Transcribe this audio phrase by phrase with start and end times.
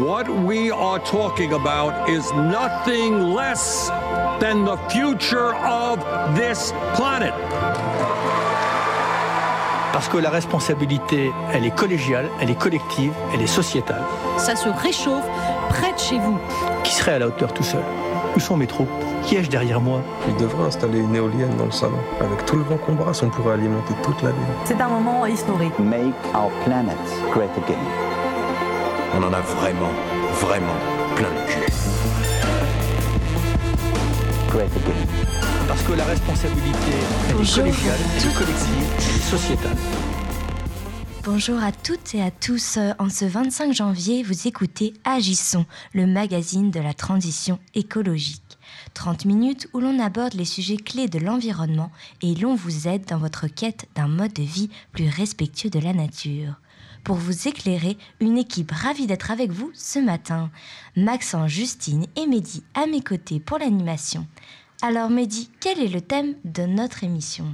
[0.00, 3.90] What we are talking about is nothing less
[4.40, 5.98] than the future of
[6.34, 7.34] this planet.
[9.92, 14.02] Parce que la responsabilité, elle est collégiale, elle est collective, elle est sociétale.
[14.38, 15.26] Ça se réchauffe
[15.68, 16.38] près de chez vous.
[16.84, 17.82] Qui serait à la hauteur tout seul?
[18.34, 18.88] Où sont mes troupes?
[19.24, 20.00] Qui ai-je derrière moi?
[20.26, 21.98] Il devrait installer une éolienne dans le salon.
[22.18, 24.40] Avec tout le vent qu'on brasse, on pourrait alimenter toute la ville.
[24.64, 25.78] C'est un moment historique.
[25.78, 26.96] Make our planet
[27.30, 28.11] great again.
[29.14, 29.90] On en a vraiment,
[30.40, 30.74] vraiment
[31.14, 31.60] plein le cul.
[34.48, 35.06] Great again.
[35.68, 36.78] Parce que la responsabilité,
[37.28, 39.76] elle est collégiale, est collective, elle est sociétale.
[41.24, 42.78] Bonjour à toutes et à tous.
[42.98, 48.58] En ce 25 janvier, vous écoutez Agissons, le magazine de la transition écologique.
[48.94, 51.92] 30 minutes où l'on aborde les sujets clés de l'environnement
[52.22, 55.92] et l'on vous aide dans votre quête d'un mode de vie plus respectueux de la
[55.92, 56.54] nature.
[57.04, 60.50] Pour vous éclairer, une équipe ravie d'être avec vous ce matin.
[60.96, 64.26] Maxence, Justine et Mehdi à mes côtés pour l'animation.
[64.82, 67.46] Alors Mehdi, quel est le thème de notre émission?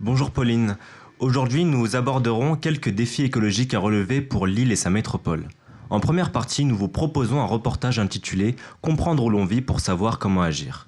[0.00, 0.76] Bonjour Pauline.
[1.18, 5.48] Aujourd'hui, nous aborderons quelques défis écologiques à relever pour l'île et sa métropole.
[5.88, 10.18] En première partie, nous vous proposons un reportage intitulé Comprendre où l'on vit pour savoir
[10.18, 10.86] comment agir,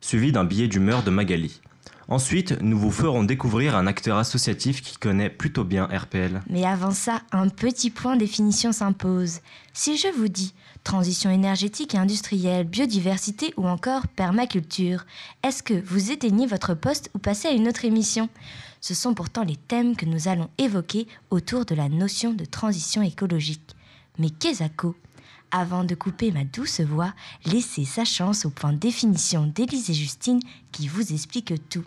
[0.00, 1.60] suivi d'un billet d'humeur de Magali.
[2.08, 6.42] Ensuite, nous vous ferons découvrir un acteur associatif qui connaît plutôt bien RPL.
[6.50, 9.40] Mais avant ça, un petit point définition s'impose.
[9.72, 15.04] Si je vous dis transition énergétique et industrielle, biodiversité ou encore permaculture,
[15.42, 18.28] est-ce que vous éteignez votre poste ou passez à une autre émission?
[18.80, 23.02] Ce sont pourtant les thèmes que nous allons évoquer autour de la notion de transition
[23.02, 23.76] écologique.
[24.18, 24.64] Mais qu'est-ce
[25.54, 27.12] Avant de couper ma douce voix,
[27.44, 30.40] laissez sa chance au point définition d'Élise et Justine
[30.72, 31.84] qui vous explique tout.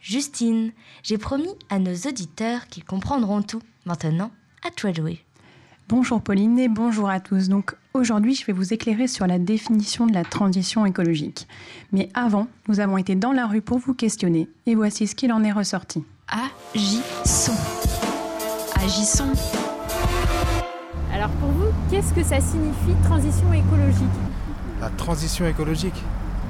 [0.00, 3.60] Justine, j'ai promis à nos auditeurs qu'ils comprendront tout.
[3.84, 4.30] Maintenant,
[4.66, 5.20] à toi de jouer.
[5.90, 7.50] Bonjour Pauline et bonjour à tous.
[7.50, 11.46] Donc aujourd'hui, je vais vous éclairer sur la définition de la transition écologique.
[11.92, 15.34] Mais avant, nous avons été dans la rue pour vous questionner et voici ce qu'il
[15.34, 16.02] en est ressorti.
[16.28, 17.52] Agissons.
[18.76, 19.32] Agissons.
[21.22, 24.10] Alors pour vous, qu'est-ce que ça signifie transition écologique?
[24.80, 25.94] La transition écologique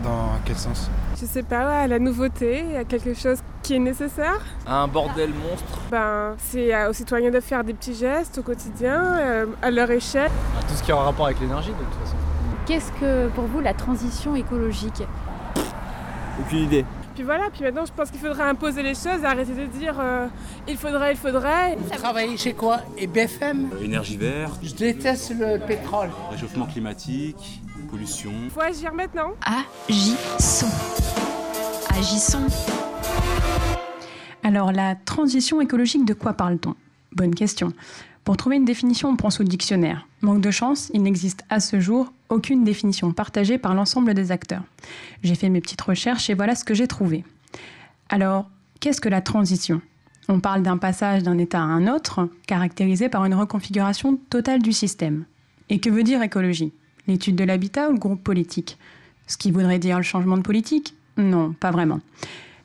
[0.02, 0.88] Dans quel sens?
[1.20, 4.40] Je sais pas, ouais, à la nouveauté, à quelque chose qui est nécessaire.
[4.66, 5.78] Un bordel monstre.
[5.90, 10.30] Ben, c'est aux citoyens de faire des petits gestes au quotidien, euh, à leur échelle.
[10.66, 12.16] Tout ce qui a un rapport avec l'énergie de toute façon.
[12.64, 15.02] Qu'est-ce que pour vous la transition écologique?
[16.40, 16.86] Aucune idée.
[17.14, 19.94] Puis voilà, puis maintenant je pense qu'il faudrait imposer les choses et arrêter de dire
[20.00, 20.26] euh,
[20.66, 21.76] il faudrait, il faudrait.
[21.76, 22.80] Vous travaillez chez quoi?
[22.96, 24.58] Et BFM Énergie verte.
[24.62, 26.08] Je déteste le pétrole.
[26.30, 28.32] Réchauffement climatique, pollution.
[28.50, 29.32] Faut agir maintenant.
[29.88, 30.66] Agissons.
[31.90, 32.46] Agissons.
[34.42, 36.74] Alors la transition écologique, de quoi parle-t-on?
[37.14, 37.72] Bonne question.
[38.24, 40.06] Pour trouver une définition, on prend sous le dictionnaire.
[40.22, 44.62] Manque de chance, il n'existe à ce jour aucune définition partagée par l'ensemble des acteurs.
[45.22, 47.24] J'ai fait mes petites recherches et voilà ce que j'ai trouvé.
[48.08, 48.50] Alors,
[48.80, 49.80] qu'est-ce que la transition?
[50.28, 54.72] On parle d'un passage d'un état à un autre, caractérisé par une reconfiguration totale du
[54.72, 55.24] système.
[55.68, 56.72] Et que veut dire écologie?
[57.06, 58.78] L'étude de l'habitat ou le groupe politique?
[59.26, 60.94] Ce qui voudrait dire le changement de politique?
[61.16, 62.00] Non, pas vraiment.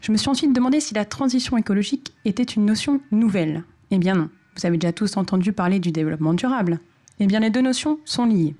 [0.01, 3.63] Je me suis ensuite demandé si la transition écologique était une notion nouvelle.
[3.91, 4.29] Eh bien non.
[4.56, 6.79] Vous avez déjà tous entendu parler du développement durable.
[7.19, 8.56] Eh bien les deux notions sont liées.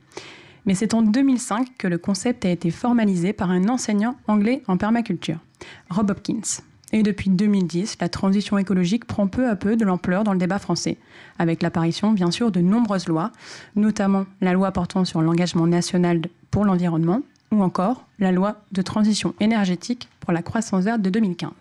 [0.68, 4.76] Mais c'est en 2005 que le concept a été formalisé par un enseignant anglais en
[4.76, 5.40] permaculture,
[5.90, 6.62] Rob Hopkins.
[6.92, 10.60] Et depuis 2010, la transition écologique prend peu à peu de l'ampleur dans le débat
[10.60, 10.98] français,
[11.40, 13.32] avec l'apparition bien sûr de nombreuses lois,
[13.76, 19.34] notamment la loi portant sur l'engagement national pour l'environnement, ou encore la loi de transition
[19.40, 21.52] énergétique pour la croissance verte de 2015.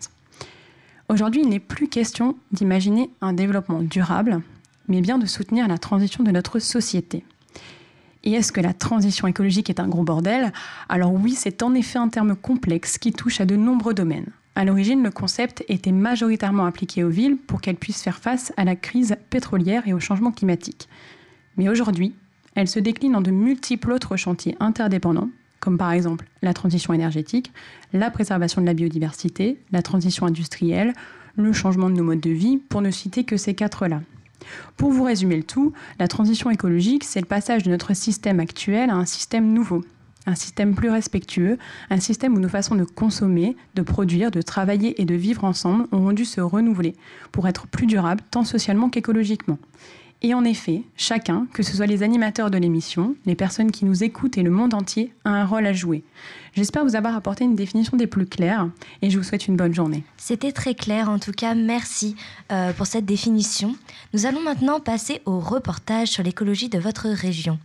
[1.07, 4.41] Aujourd'hui, il n'est plus question d'imaginer un développement durable,
[4.89, 7.23] mais bien de soutenir la transition de notre société.
[8.27, 10.51] Et est-ce que la transition écologique est un gros bordel?
[10.89, 14.27] Alors oui, c'est en effet un terme complexe qui touche à de nombreux domaines.
[14.55, 18.65] À l'origine, le concept était majoritairement appliqué aux villes pour qu'elles puissent faire face à
[18.65, 20.89] la crise pétrolière et au changement climatique.
[21.55, 22.15] Mais aujourd'hui,
[22.55, 25.29] elle se décline en de multiples autres chantiers interdépendants,
[25.61, 27.53] comme par exemple la transition énergétique,
[27.93, 30.91] la préservation de la biodiversité, la transition industrielle,
[31.37, 34.01] le changement de nos modes de vie, pour ne citer que ces quatre-là.
[34.75, 38.89] Pour vous résumer le tout, la transition écologique, c'est le passage de notre système actuel
[38.89, 39.83] à un système nouveau,
[40.25, 41.57] un système plus respectueux,
[41.89, 45.87] un système où nos façons de consommer, de produire, de travailler et de vivre ensemble
[45.91, 46.95] auront dû se renouveler
[47.31, 49.57] pour être plus durables tant socialement qu'écologiquement.
[50.23, 54.03] Et en effet, chacun, que ce soit les animateurs de l'émission, les personnes qui nous
[54.03, 56.03] écoutent et le monde entier, a un rôle à jouer.
[56.55, 58.67] J'espère vous avoir apporté une définition des plus claires
[59.03, 60.03] et je vous souhaite une bonne journée.
[60.17, 62.15] C'était très clair, en tout cas, merci
[62.51, 63.75] euh, pour cette définition.
[64.15, 67.59] Nous allons maintenant passer au reportage sur l'écologie de votre région.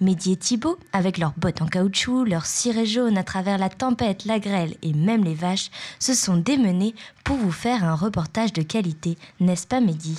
[0.00, 4.24] Mehdi et Thibault, avec leurs bottes en caoutchouc, leurs cirés jaunes à travers la tempête,
[4.24, 8.62] la grêle et même les vaches, se sont démenés pour vous faire un reportage de
[8.62, 10.16] qualité, n'est-ce pas Mehdi?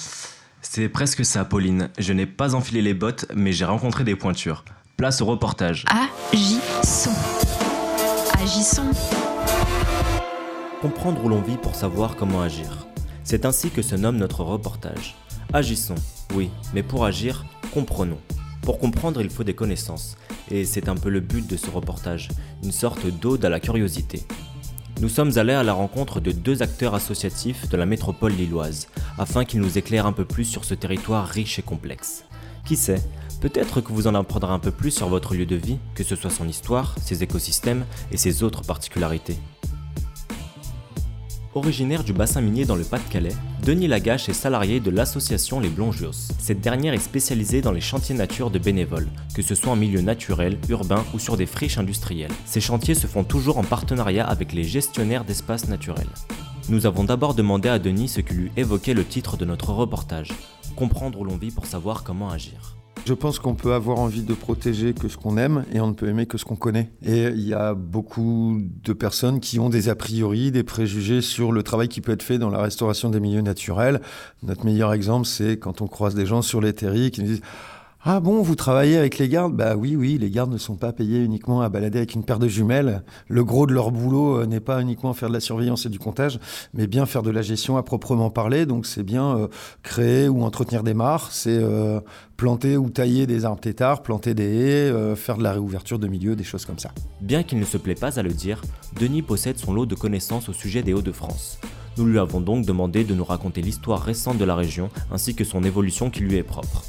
[0.72, 1.90] C'est presque ça, Pauline.
[1.98, 4.64] Je n'ai pas enfilé les bottes, mais j'ai rencontré des pointures.
[4.98, 5.84] Place au reportage.
[6.32, 7.10] Agissons.
[8.40, 8.92] Agissons.
[10.80, 12.86] Comprendre où l'on vit pour savoir comment agir.
[13.24, 15.16] C'est ainsi que se nomme notre reportage.
[15.54, 15.96] Agissons,
[16.36, 18.20] oui, mais pour agir, comprenons.
[18.62, 20.18] Pour comprendre, il faut des connaissances.
[20.52, 22.30] Et c'est un peu le but de ce reportage,
[22.64, 24.24] une sorte d'ode à la curiosité.
[25.02, 29.46] Nous sommes allés à la rencontre de deux acteurs associatifs de la métropole lilloise, afin
[29.46, 32.26] qu'ils nous éclairent un peu plus sur ce territoire riche et complexe.
[32.66, 33.02] Qui sait,
[33.40, 36.18] peut-être que vous en apprendrez un peu plus sur votre lieu de vie, que ce
[36.18, 39.38] soit son histoire, ses écosystèmes et ses autres particularités.
[41.56, 43.34] Originaire du bassin minier dans le Pas-de-Calais,
[43.66, 46.30] Denis Lagache est salarié de l'association Les Blongios.
[46.38, 50.02] Cette dernière est spécialisée dans les chantiers nature de bénévoles, que ce soit en milieu
[50.02, 52.32] naturel, urbain ou sur des friches industrielles.
[52.46, 56.06] Ces chantiers se font toujours en partenariat avec les gestionnaires d'espaces naturels.
[56.70, 60.30] Nous avons d'abord demandé à Denis ce qui lui évoquait le titre de notre reportage
[60.76, 62.79] Comprendre où l'on vit pour savoir comment agir.
[63.06, 65.94] Je pense qu'on peut avoir envie de protéger que ce qu'on aime et on ne
[65.94, 66.92] peut aimer que ce qu'on connaît.
[67.04, 71.52] Et il y a beaucoup de personnes qui ont des a priori, des préjugés sur
[71.52, 74.02] le travail qui peut être fait dans la restauration des milieux naturels.
[74.44, 77.42] Notre meilleur exemple, c'est quand on croise des gens sur les terris qui nous disent
[78.02, 79.54] ah bon, vous travaillez avec les gardes?
[79.54, 82.40] Bah oui, oui, les gardes ne sont pas payés uniquement à balader avec une paire
[82.40, 83.04] de jumelles.
[83.28, 86.00] Le gros de leur boulot euh, n'est pas uniquement faire de la surveillance et du
[86.00, 86.40] comptage,
[86.74, 88.66] mais bien faire de la gestion à proprement parler.
[88.66, 89.48] Donc c'est bien euh,
[89.84, 92.00] créer ou entretenir des mares, c'est euh,
[92.38, 96.38] planter ou tailler des arbres têtards, planter des haies, faire de la réouverture de milieux,
[96.38, 96.92] des choses comme ça.
[97.20, 98.62] Bien qu'il ne se plaît pas à le dire,
[98.98, 101.60] Denis possède son lot de connaissances au sujet des Hauts-de-France.
[101.98, 105.44] Nous lui avons donc demandé de nous raconter l'histoire récente de la région ainsi que
[105.44, 106.86] son évolution qui lui est propre.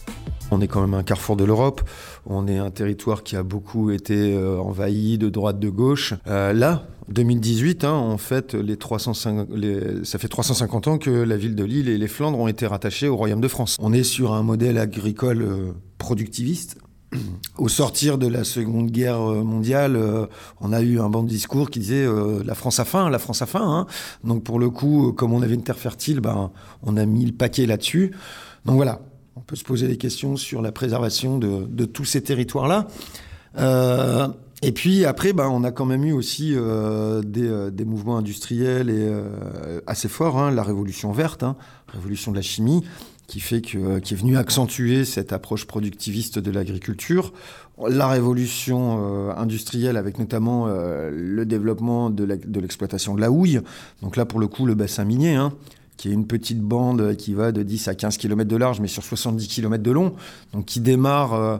[0.50, 1.82] On est quand même un carrefour de l'Europe.
[2.26, 6.14] On est un territoire qui a beaucoup été euh, envahi de droite, de gauche.
[6.26, 11.36] Euh, là, 2018, hein, en fait, les 305, les, ça fait 350 ans que la
[11.36, 13.76] ville de Lille et les Flandres ont été rattachés au Royaume de France.
[13.80, 16.78] On est sur un modèle agricole euh, productiviste.
[17.58, 20.26] Au sortir de la Seconde Guerre mondiale, euh,
[20.60, 23.18] on a eu un banc de discours qui disait euh, la France a faim, la
[23.18, 23.64] France a faim.
[23.64, 23.86] Hein.
[24.22, 26.52] Donc pour le coup, comme on avait une terre fertile, ben,
[26.84, 28.12] on a mis le paquet là-dessus.
[28.64, 29.00] Donc voilà,
[29.40, 32.88] on peut se poser des questions sur la préservation de, de tous ces territoires-là.
[33.58, 34.28] Euh,
[34.60, 38.18] et puis après, ben, on a quand même eu aussi euh, des, euh, des, mouvements
[38.18, 38.94] industriels
[39.86, 41.56] assez forts, hein, la révolution verte, hein,
[41.88, 42.84] révolution de la chimie,
[43.26, 47.32] qui fait est venu accentuer cette approche productiviste de l'agriculture.
[47.88, 53.60] La révolution industrielle avec notamment le développement de l'exploitation de la houille.
[54.02, 55.36] Donc là, pour le coup, le bassin minier.
[55.36, 55.52] Hein,
[56.00, 58.88] qui est une petite bande qui va de 10 à 15 km de large, mais
[58.88, 60.14] sur 70 km de long,
[60.54, 61.58] donc qui démarre euh,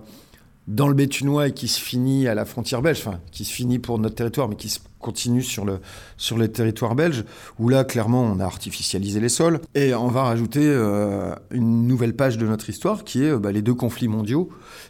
[0.67, 3.79] dans le Béthunois et qui se finit à la frontière belge, enfin, qui se finit
[3.79, 5.81] pour notre territoire, mais qui se continue sur le,
[6.17, 7.27] sur le territoire belge,
[7.59, 9.61] où là, clairement, on a artificialisé les sols.
[9.75, 13.53] Et on va rajouter euh, une nouvelle page de notre histoire, qui est euh, bah,
[13.53, 14.49] les deux conflits mondiaux,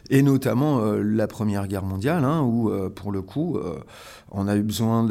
[0.09, 3.59] et notamment la Première Guerre mondiale, hein, où, pour le coup,
[4.31, 5.03] on a eu besoin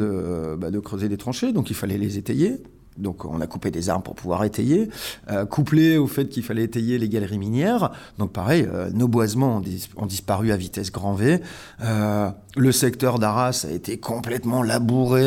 [0.57, 2.63] bah, de creuser des tranchées, donc il fallait les étayer.
[2.97, 4.89] Donc on a coupé des arbres pour pouvoir étayer,
[5.29, 7.91] euh, couplé au fait qu'il fallait étayer les galeries minières.
[8.17, 11.39] Donc pareil, euh, nos boisements ont, dis ont, disparu à vitesse grand V.
[11.81, 15.21] Euh, le secteur d'Arras a été complètement labouré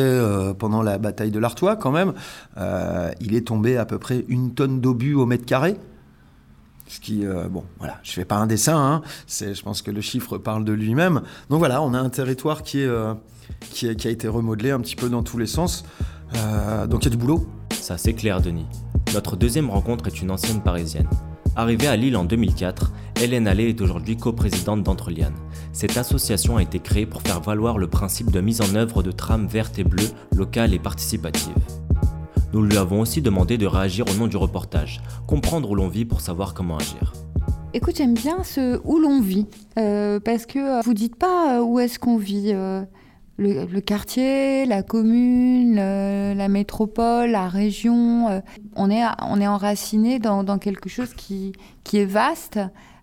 [0.59, 2.13] pendant la bataille de l'Artois quand même.
[3.19, 5.75] Il est tombé à peu près une tonne d'obus au mètre carré.
[6.87, 10.37] Ce qui, bon, voilà, je fais pas un dessin, hein, je pense que le chiffre
[10.37, 11.23] parle de lui-même.
[11.49, 12.89] Donc voilà, on a un territoire qui, est,
[13.61, 15.83] qui, a été remodelé un petit peu dans tous les sens.
[16.35, 17.47] Euh, donc il y a du boulot.
[17.71, 18.65] Ça c'est clair, Denis.
[19.13, 21.07] Notre deuxième rencontre est une ancienne parisienne.
[21.57, 22.91] Arrivée à Lille en 2004,
[23.21, 25.35] Hélène Allais est aujourd'hui coprésidente d'Entreliane.
[25.71, 29.11] Cette association a été créée pour faire valoir le principe de mise en œuvre de
[29.11, 31.55] trames vertes et bleues, locales et participatives.
[32.51, 36.03] Nous lui avons aussi demandé de réagir au nom du reportage, comprendre où l'on vit
[36.03, 37.13] pour savoir comment agir.
[37.73, 39.47] Écoute, j'aime bien ce où l'on vit,
[39.79, 42.51] euh, parce que vous dites pas où est-ce qu'on vit.
[42.53, 42.83] Euh,
[43.37, 48.29] le, le, quartier, la commune, le, la métropole, la région.
[48.29, 48.39] Euh,
[48.75, 52.59] on, est, on est enraciné dans, dans quelque chose qui, qui est vaste,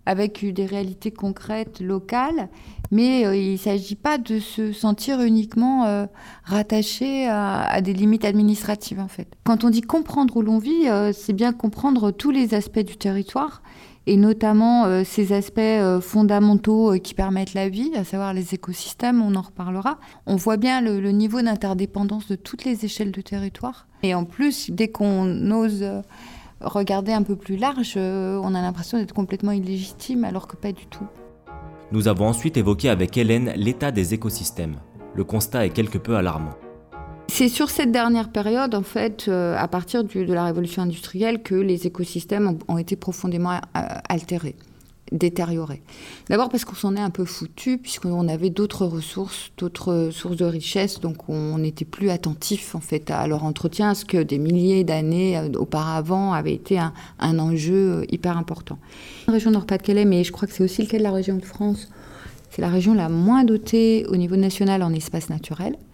[0.07, 2.49] avec des réalités concrètes, locales,
[2.91, 6.07] mais euh, il ne s'agit pas de se sentir uniquement euh,
[6.45, 9.29] rattaché à, à, des limites administratives, en fait.
[9.45, 12.97] Quand on dit comprendre où l'on vit, euh, c'est bien comprendre tous les aspects du
[12.97, 13.63] territoire
[14.07, 18.55] et notamment euh, ces aspects euh, fondamentaux euh, qui permettent la vie, à savoir les
[18.55, 19.99] écosystèmes, on en reparlera.
[20.27, 23.87] On voit bien le, le niveau d'interdépendance de toutes les échelles de territoire.
[24.03, 25.85] Et en plus, dès qu'on ose
[26.61, 30.87] regarder un peu plus large, on a l'impression d'être complètement illégitime, alors que pas du
[30.87, 31.07] tout.
[31.93, 34.77] Nous avons ensuite évoqué avec Hélène l'état des écosystèmes.
[35.15, 36.55] Le constat est quelque peu alarmant.
[37.35, 41.55] C'est sur cette dernière période, en fait, euh, à partir de la révolution industrielle, que
[41.55, 44.55] les écosystèmes ont, été profondément euh, altérés,
[45.13, 45.81] détériorés.
[46.29, 50.45] D'abord parce qu'on s'en est un peu foutu, puisqu'on avait d'autres ressources, d'autres sources de
[50.45, 54.85] richesse, donc on n'était plus attentif, en fait, à leur entretien, ce que des milliers
[54.85, 56.93] d'années euh, auparavant avait été un,
[57.39, 58.77] enjeu hyper important.
[59.27, 61.47] La région Nord-Pas-de-Calais, mais je crois que c'est aussi le cas de la région de
[61.47, 61.89] France,
[62.51, 65.92] c'est la région la moins dotée au niveau national en espace naturel à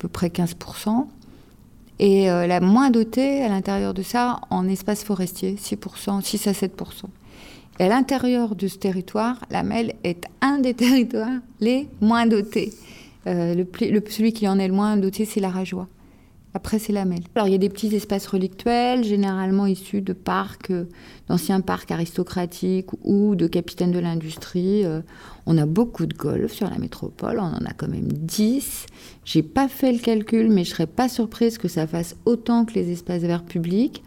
[0.00, 1.06] peu près 15%,
[2.00, 6.52] et euh, la moins dotée à l'intérieur de ça en espace forestier, 6%, 6 à
[6.52, 6.68] 7%.
[7.78, 12.72] Et à l'intérieur de ce territoire, la MEL est un des territoires les moins dotés.
[13.26, 15.88] Euh, le, celui qui en est le moins doté, c'est la Rajoie.
[16.54, 17.20] Après, c'est la MEL.
[17.34, 20.88] Alors, il y a des petits espaces relictuels, généralement issus de parcs, euh,
[21.28, 24.84] d'anciens parcs aristocratiques ou de capitaines de l'industrie.
[25.44, 28.86] On a beaucoup de golf sur la métropole, on en a quand même 10.
[29.32, 32.74] J'ai pas fait le calcul, mais je serais pas surprise que ça fasse autant que
[32.74, 34.02] les espaces verts publics,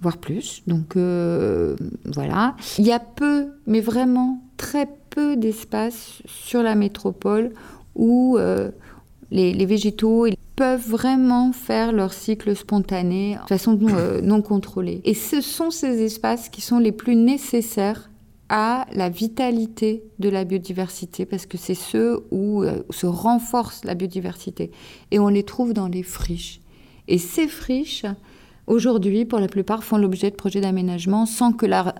[0.00, 0.62] voire plus.
[0.66, 1.76] Donc, euh,
[2.06, 2.56] voilà.
[2.78, 7.52] Il y a peu, mais vraiment très peu d'espaces sur la métropole
[7.96, 8.70] où euh,
[9.30, 10.26] les, végétaux
[10.56, 15.02] peuvent vraiment faire leur cycle spontané de façon euh, non contrôlée.
[15.04, 18.08] Et ce sont ces espaces qui sont les plus nécessaires
[18.54, 23.94] à la vitalité de la biodiversité, parce que c'est ceux où euh, se renforce la
[23.94, 24.70] biodiversité.
[25.10, 26.60] Et on les trouve dans les friches.
[27.08, 28.04] Et ces friches,
[28.66, 31.94] aujourd'hui, pour la plupart, font l'objet de projets d'aménagement sans que leur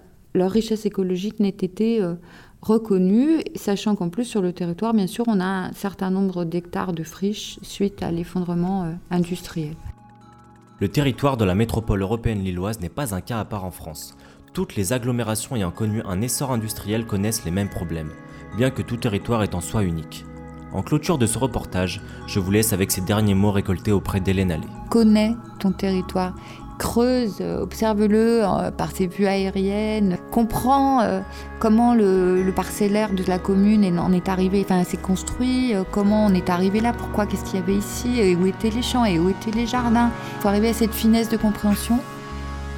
[0.50, 2.16] richesse écologique n'ait été euh,
[2.60, 6.92] reconnue, sachant qu'en plus, sur le territoire, bien sûr, on a un certain nombre d'hectares
[6.92, 9.74] de friches suite à l'effondrement euh, industriel.
[10.80, 14.16] Le territoire de la métropole européenne lilloise n'est pas un cas à part en France.
[14.52, 18.10] Toutes les agglomérations ayant connu un essor industriel connaissent les mêmes problèmes,
[18.54, 20.26] bien que tout territoire est en soi unique.
[20.74, 24.52] En clôture de ce reportage, je vous laisse avec ces derniers mots récoltés auprès d'Hélène
[24.52, 24.66] Allais.
[24.90, 26.34] Connais ton territoire,
[26.76, 31.20] creuse, euh, observe-le euh, par ses vues aériennes, comprends euh,
[31.58, 36.50] comment le, parcellaire de la commune en est arrivé, enfin s'est construit, comment on est
[36.50, 39.30] arrivé là, pourquoi, qu'est-ce qu'il y avait ici, et où étaient les champs et où
[39.30, 40.10] étaient les jardins.
[40.36, 42.00] Il faut arriver à cette finesse de compréhension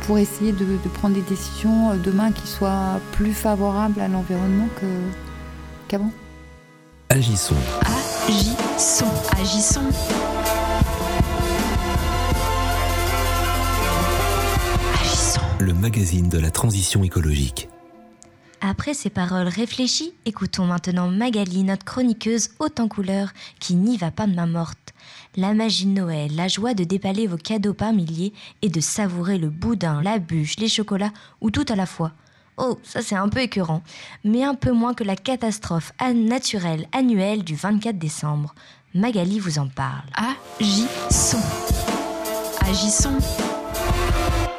[0.06, 4.68] pour essayer de, de prendre des décisions euh, demain qui soient plus favorables à l'environnement
[5.88, 6.10] qu'avant.
[7.08, 7.54] Agissons.
[8.26, 9.06] Agissons.
[9.40, 9.80] Agissons.
[15.60, 17.68] Le magazine de la transition écologique.
[18.66, 23.28] Après ces paroles réfléchies, écoutons maintenant Magali, notre chroniqueuse haute en couleur,
[23.60, 24.94] qui n'y va pas de main morte.
[25.36, 29.36] La magie de Noël, la joie de déballer vos cadeaux par milliers et de savourer
[29.36, 32.12] le boudin, la bûche, les chocolats ou tout à la fois.
[32.56, 33.82] Oh, ça c'est un peu écœurant,
[34.24, 38.54] mais un peu moins que la catastrophe naturelle annuelle du 24 décembre.
[38.94, 40.08] Magali vous en parle.
[40.58, 41.36] Agissons.
[42.62, 43.18] Agissons.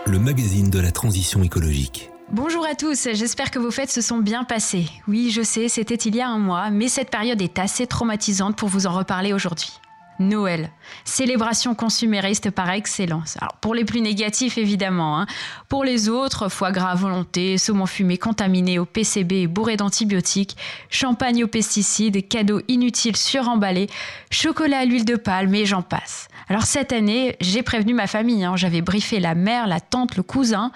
[0.05, 2.11] Le magazine de la transition écologique.
[2.31, 4.87] Bonjour à tous, j'espère que vos fêtes se sont bien passées.
[5.07, 8.57] Oui, je sais, c'était il y a un mois, mais cette période est assez traumatisante
[8.57, 9.69] pour vous en reparler aujourd'hui.
[10.17, 10.71] Noël,
[11.03, 13.37] célébration consumériste par excellence.
[13.41, 15.27] Alors pour les plus négatifs évidemment, hein.
[15.67, 20.55] pour les autres, foie gras à volonté, saumon fumé contaminé au PCB et bourré d'antibiotiques,
[20.89, 23.87] champagne aux pesticides, cadeaux inutiles suremballés,
[24.31, 26.29] chocolat à l'huile de palme et j'en passe.
[26.47, 28.55] Alors cette année, j'ai prévenu ma famille, hein.
[28.55, 30.71] j'avais briefé la mère, la tante, le cousin.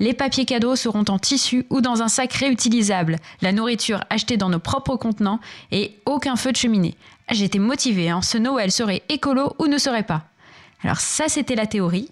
[0.00, 4.48] Les papiers cadeaux seront en tissu ou dans un sac réutilisable, la nourriture achetée dans
[4.48, 5.38] nos propres contenants
[5.70, 6.96] et aucun feu de cheminée.
[7.30, 8.20] J'étais motivée, hein.
[8.20, 10.24] ce Noël serait écolo ou ne serait pas.
[10.82, 12.10] Alors ça c'était la théorie.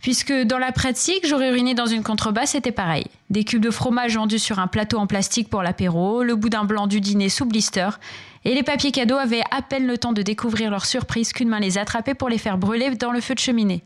[0.00, 3.06] Puisque dans la pratique, j'aurais ruiné dans une contrebasse, c'était pareil.
[3.30, 6.86] Des cubes de fromage vendus sur un plateau en plastique pour l'apéro, le boudin blanc
[6.86, 7.88] du dîner sous blister,
[8.44, 11.58] et les papiers cadeaux avaient à peine le temps de découvrir leur surprise qu'une main
[11.58, 13.82] les attrapait pour les faire brûler dans le feu de cheminée.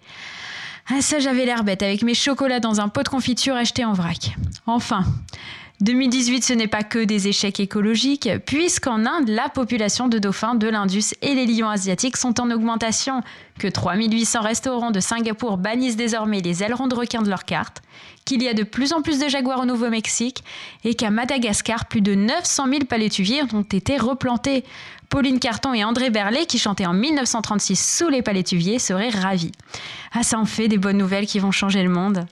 [0.89, 3.93] Ah ça j'avais l'air bête avec mes chocolats dans un pot de confiture acheté en
[3.93, 4.37] vrac.
[4.67, 5.05] Enfin,
[5.83, 10.69] 2018 ce n'est pas que des échecs écologiques, puisqu'en Inde, la population de dauphins, de
[10.69, 13.21] l'Indus et les lions asiatiques sont en augmentation,
[13.59, 17.83] que 3800 restaurants de Singapour bannissent désormais les ailerons de requins de leur carte,
[18.25, 20.45] qu'il y a de plus en plus de jaguars au Nouveau-Mexique
[20.85, 24.63] et qu'à Madagascar, plus de 900 000 palétuviers ont été replantés.
[25.09, 29.51] Pauline Carton et André Berlet, qui chantaient en 1936 sous les palétuviers, seraient ravis.
[30.13, 32.25] Ah, ça en fait des bonnes nouvelles qui vont changer le monde.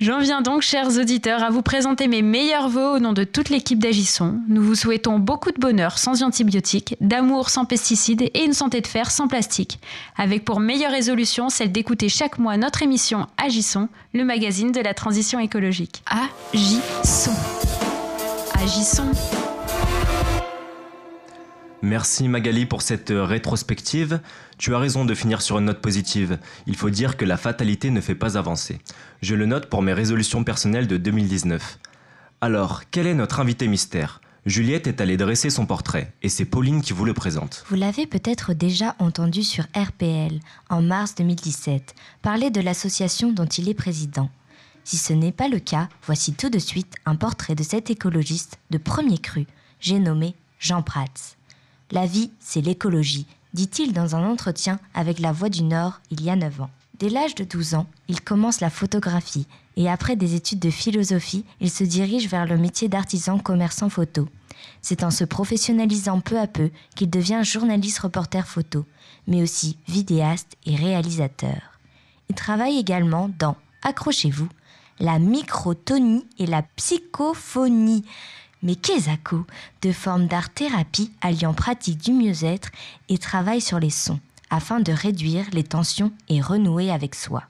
[0.00, 3.48] J'en viens donc, chers auditeurs, à vous présenter mes meilleurs voeux au nom de toute
[3.48, 4.40] l'équipe d'Agisson.
[4.46, 8.86] Nous vous souhaitons beaucoup de bonheur sans antibiotiques, d'amour sans pesticides et une santé de
[8.86, 9.80] fer sans plastique.
[10.16, 14.94] Avec pour meilleure résolution celle d'écouter chaque mois notre émission Agisson, le magazine de la
[14.94, 16.04] transition écologique.
[16.54, 17.32] Agisson.
[18.54, 19.10] Agissons.
[21.82, 24.20] Merci Magali pour cette rétrospective.
[24.58, 26.38] Tu as raison de finir sur une note positive.
[26.66, 28.80] Il faut dire que la fatalité ne fait pas avancer.
[29.22, 31.78] Je le note pour mes résolutions personnelles de 2019.
[32.40, 34.20] Alors, quel est notre invité mystère?
[34.46, 37.64] Juliette est allée dresser son portrait et c'est Pauline qui vous le présente.
[37.68, 43.68] Vous l'avez peut-être déjà entendu sur RPL en mars 2017 parler de l'association dont il
[43.68, 44.30] est président.
[44.84, 48.58] Si ce n'est pas le cas, voici tout de suite un portrait de cet écologiste
[48.70, 49.46] de premier cru,
[49.80, 51.36] j'ai nommé Jean Prats.
[51.90, 53.26] La vie, c'est l'écologie,
[53.58, 56.70] dit-il dans un entretien avec La Voix du Nord il y a 9 ans.
[57.00, 61.44] Dès l'âge de 12 ans, il commence la photographie et après des études de philosophie,
[61.60, 64.28] il se dirige vers le métier d'artisan commerçant photo.
[64.80, 68.86] C'est en se professionnalisant peu à peu qu'il devient journaliste reporter photo,
[69.26, 71.80] mais aussi vidéaste et réalisateur.
[72.28, 74.48] Il travaille également dans, accrochez-vous,
[75.00, 78.04] la microtonie et la psychophonie,
[78.62, 79.44] mais Kezako,
[79.82, 82.70] de forme d'art-thérapie alliant pratique du mieux-être
[83.08, 87.44] et travail sur les sons, afin de réduire les tensions et renouer avec soi.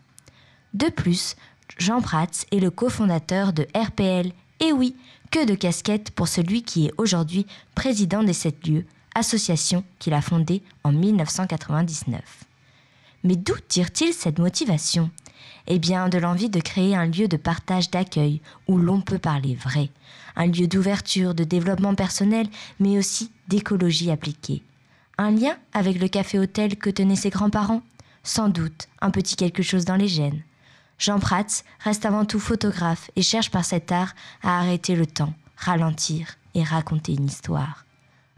[0.75, 1.37] De plus,
[1.79, 4.97] Jean Prats est le cofondateur de RPL, et oui,
[5.31, 10.23] que de casquettes pour celui qui est aujourd'hui président des sept lieux, association qu'il a
[10.23, 12.21] fondée en 1999.
[13.25, 15.11] Mais d'où tire-t-il cette motivation?
[15.71, 19.55] Eh bien, de l'envie de créer un lieu de partage d'accueil où l'on peut parler
[19.55, 19.91] vrai,
[20.35, 22.49] un lieu d'ouverture, de développement personnel,
[22.81, 24.63] mais aussi d'écologie appliquée.
[25.19, 27.83] Un lien avec le café-hôtel que tenaient ses grands-parents?
[28.23, 30.43] Sans doute, un petit quelque chose dans les gènes.
[30.99, 35.35] Jean Prats reste avant tout photographe et cherche par cet art à arrêter le temps,
[35.57, 37.85] ralentir et raconter une histoire.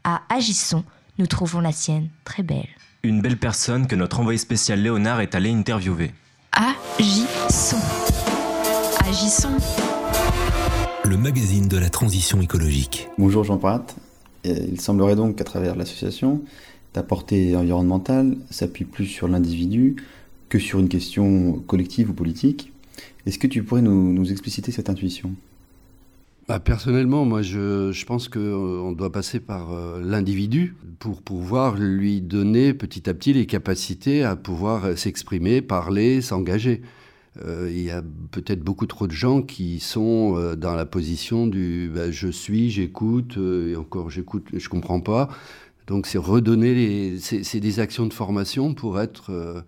[0.03, 0.85] À Agisson,
[1.19, 2.69] nous trouvons la sienne très belle.
[3.03, 6.13] Une belle personne que notre envoyé spécial Léonard est allé interviewer.
[6.61, 7.79] Agissons.
[9.09, 9.49] Agissons.
[11.05, 13.09] Le magazine de la transition écologique.
[13.17, 13.97] Bonjour Jean Pratt.
[14.45, 16.43] Il semblerait donc qu'à travers l'association,
[16.93, 19.97] ta portée environnementale s'appuie plus sur l'individu
[20.51, 22.75] que sur une question collective ou politique.
[23.25, 25.33] Est-ce que tu pourrais nous, nous expliciter cette intuition?
[26.51, 32.21] Bah, personnellement, moi, je, je pense qu'on doit passer par euh, l'individu pour pouvoir lui
[32.21, 36.83] donner petit à petit les capacités à pouvoir s'exprimer, parler, s'engager.
[37.45, 41.47] Euh, il y a peut-être beaucoup trop de gens qui sont euh, dans la position
[41.47, 45.29] du bah, je suis, j'écoute, et encore j'écoute, je comprends pas.
[45.87, 49.61] Donc c'est redonner c'est des actions de formation pour être euh,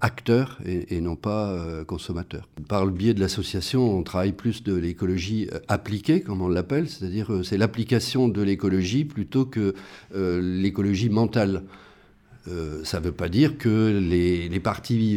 [0.00, 2.48] acteur et, non pas euh, consommateur.
[2.68, 6.88] Par le biais de l'association, on travaille plus de l'écologie euh, appliquée, comme on l'appelle,
[6.88, 9.74] c'est-à-dire c'est l'application de l'écologie plutôt que
[10.14, 11.62] l'écologie mentale.
[12.84, 14.50] Ça ne veut pas dire que les,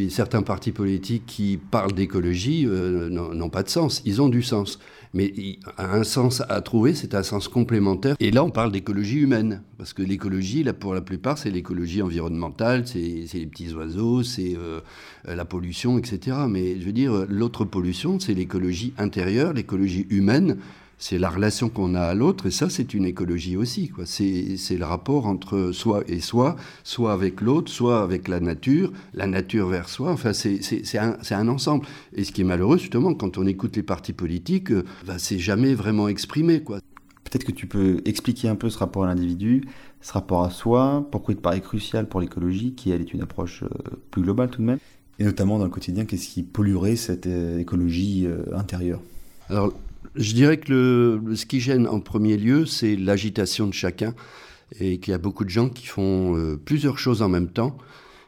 [0.10, 4.02] certains partis politiques qui parlent d'écologie n'ont pas de sens.
[4.06, 4.80] Ils ont du sens
[5.14, 5.34] mais
[5.78, 8.16] un sens à trouver, c'est un sens complémentaire.
[8.20, 12.86] Et là, on parle d'écologie humaine, parce que l'écologie, pour la plupart, c'est l'écologie environnementale,
[12.86, 14.82] c'est les petits oiseaux, c'est euh,
[15.26, 16.38] la pollution, etc.
[16.48, 20.58] Mais je veux dire, l'autre pollution, c'est l'écologie intérieure, l'écologie humaine
[21.02, 23.90] c'est la relation qu'on a à l'autre, et ça, c'est une écologie aussi.
[24.04, 29.26] C'est le rapport entre soi et soi, soit avec l'autre, soit avec la nature, la
[29.26, 30.12] nature vers soi.
[30.12, 31.86] Enfin, c'est un, un, ensemble.
[32.14, 35.40] Et ce qui est malheureux, justement, quand on écoute les partis politiques, euh, bah, c'est
[35.40, 36.60] jamais vraiment exprimé.
[36.60, 39.64] Peut-être que tu peux expliquer un peu ce rapport à l'individu,
[40.02, 43.22] ce rapport à soi, pourquoi il te paraît crucial pour l'écologie, qui elle est une
[43.22, 43.70] approche euh,
[44.12, 44.80] plus globale tout de même,
[45.18, 49.00] et notamment dans le quotidien, qu'est-ce qui polluerait cette euh, écologie intérieure?
[49.50, 49.74] Alors,
[50.16, 50.72] je dirais que
[51.24, 54.14] le, ce qui gêne en premier lieu, c'est l'agitation de chacun
[54.80, 57.78] et qu'il y a beaucoup de gens qui font euh, plusieurs choses en même temps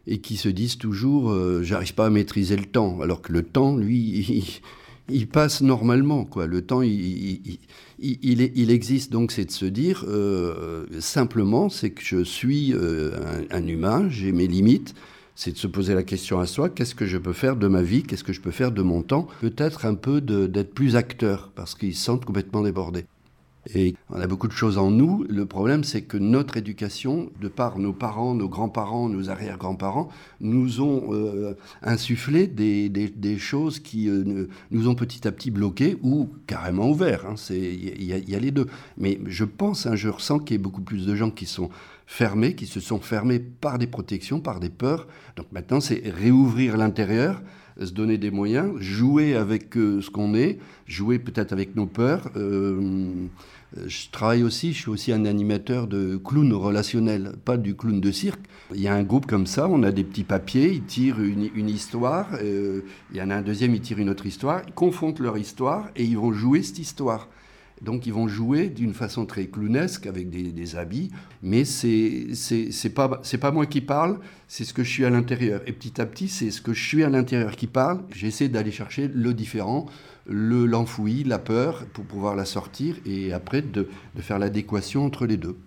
[0.08, 3.02] et qui se disent toujours euh, j'arrive pas à maîtriser le temps.
[3.02, 4.60] Alors que le temps lui
[5.10, 6.48] il, passe normalement quoi.
[6.48, 7.60] Le temps il,
[8.72, 9.12] existe.
[9.12, 14.48] Donc c'est de se dire euh, simplement c'est que je suis un, humain j'ai mes
[14.48, 14.96] limites
[15.36, 17.82] c'est de se poser la question à soi, qu'est-ce que je peux faire de ma
[17.82, 21.52] vie, qu'est-ce que je peux faire de mon temps, peut-être un peu d'être plus acteur,
[21.56, 23.06] parce qu'ils se sentent complètement débordés.
[23.76, 25.24] Et on a beaucoup de choses en nous.
[25.30, 30.82] Le problème, c'est que notre éducation, de par nos parents, nos grands-parents, nos arrière-grands-parents, nous
[30.82, 36.30] ont euh, insufflé des, des, choses qui euh, nous ont petit à petit bloqués ou
[36.48, 37.26] carrément ouverts.
[37.52, 38.16] Il hein.
[38.18, 38.66] y, y, a les deux.
[38.98, 41.70] Mais je pense, hein, je ressens qu'il y a beaucoup plus de gens qui sont
[42.12, 45.08] fermés, qui se sont fermés par des protections, par des peurs.
[45.38, 47.42] Donc maintenant, c'est réouvrir l'intérieur,
[47.80, 52.30] se donner des moyens, jouer avec euh, ce qu'on est, jouer peut-être avec nos peurs.
[52.36, 53.28] Euh,
[53.88, 58.12] je travaille aussi, je suis aussi un animateur de clown relationnel, pas du clown de
[58.12, 58.42] cirque.
[58.76, 61.70] Il y a un groupe comme ça, on a des petits papiers, ils tirent une,
[61.70, 65.22] histoire, euh, il y en a un deuxième, ils tirent une autre histoire, ils confrontent
[65.22, 67.30] leur histoire et ils vont jouer cette histoire.
[67.82, 71.10] Donc ils vont jouer d'une façon très clownesque avec des, habits,
[71.42, 75.62] mais c'est c'est pas pas moi qui parle, c'est ce que je suis à l'intérieur.
[75.66, 78.02] Et petit à petit, c'est ce que je suis à l'intérieur qui parle.
[78.14, 79.88] J'essaie d'aller chercher le différent,
[80.28, 85.26] le l'enfoui, la peur, pour pouvoir la sortir et après de, de faire l'adéquation entre
[85.26, 85.58] les deux.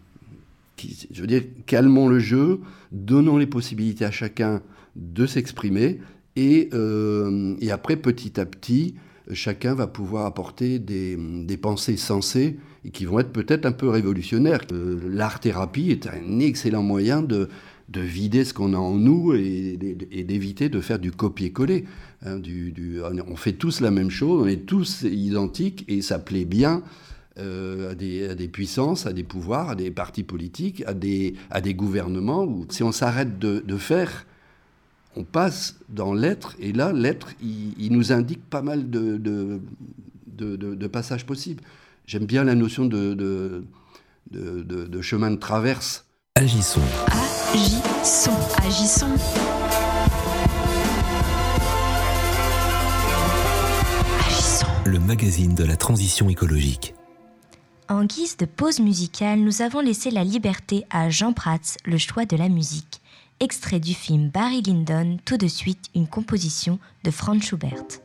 [1.13, 2.61] Je veux dire, calmons le jeu,
[2.93, 4.61] donnons les possibilités à chacun
[4.97, 6.01] de s'exprimer
[6.37, 8.95] et, euh, et après petit à petit
[9.33, 11.17] chacun va pouvoir apporter des,
[11.61, 14.61] pensées sensées et qui vont être peut-être un peu révolutionnaires.
[14.73, 17.49] Euh, l'art-thérapie est un excellent moyen de,
[17.89, 19.77] vider ce qu'on a en nous et,
[20.27, 21.85] d'éviter de faire du copier-coller.
[22.27, 22.41] Hein,
[23.27, 26.83] on fait tous la même chose, on est tous identiques et ça plaît bien
[27.39, 31.35] euh, à, des, puissances, à des pouvoirs, à des partis politiques, à des,
[31.75, 32.65] gouvernements.
[32.69, 34.27] si on s'arrête de faire
[35.17, 39.17] on passe dans l'être, et là, l'être, il, nous indique pas mal de,
[40.27, 41.63] de, passages possibles.
[42.07, 43.15] J'aime bien la notion de,
[44.31, 46.07] de, chemin de traverse.
[46.35, 46.81] Agissons.
[47.53, 48.31] Agissons.
[48.59, 49.07] Agissons.
[54.27, 54.67] Agissons.
[54.85, 56.95] Le magazine de la transition écologique.
[57.89, 62.25] En guise de pause musicale, nous avons laissé la liberté à Jean Prats, le choix
[62.25, 63.01] de la musique.
[63.41, 68.04] Extrait du film Barry Lyndon, tout de suite une composition de Franz Schubert.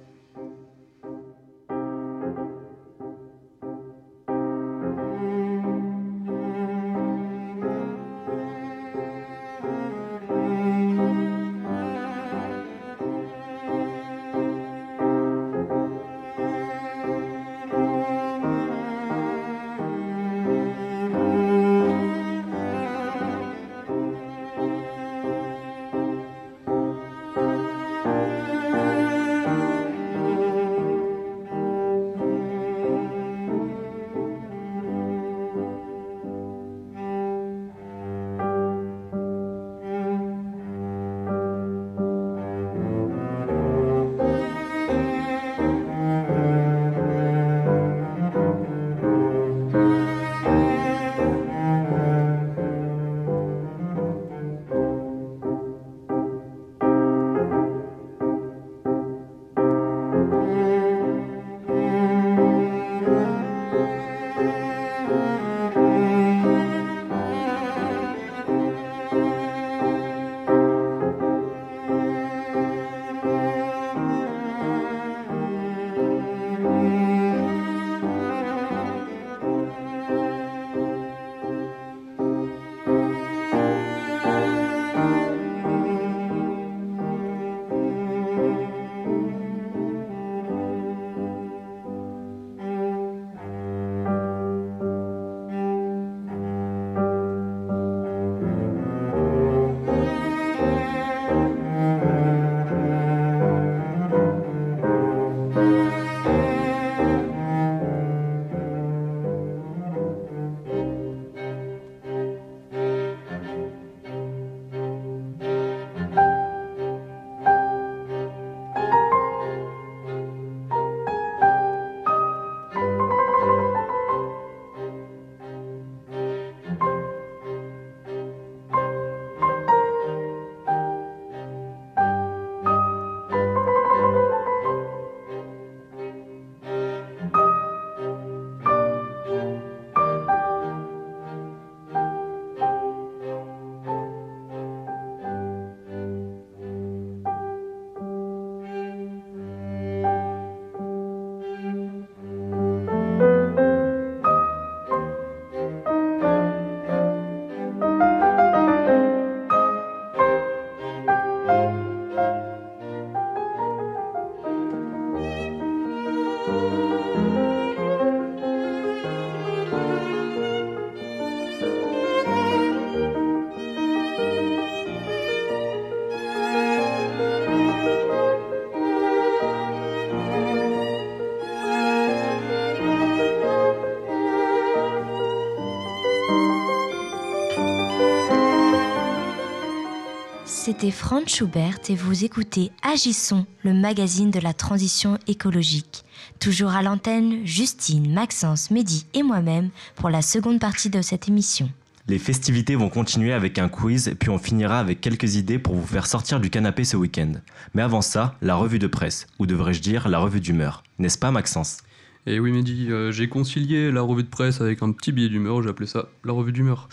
[190.80, 196.06] C'était Franz Schubert et vous écoutez Agissons, le magazine de la transition écologique.
[196.39, 201.70] Toujours à l'antenne, Justine, Maxence, Mehdi et moi-même pour la seconde partie de cette émission.
[202.08, 205.86] Les festivités vont continuer avec un quiz, puis on finira avec quelques idées pour vous
[205.86, 207.34] faire sortir du canapé ce week-end.
[207.74, 210.84] Mais avant ça, la revue de presse, ou devrais-je dire la revue d'humeur.
[210.98, 211.80] N'est-ce pas Maxence?
[212.26, 215.62] Et oui Mehdi, euh, j'ai concilié la revue de presse avec un petit billet d'humeur,
[215.62, 216.88] j'ai appelé ça la revue d'humeur.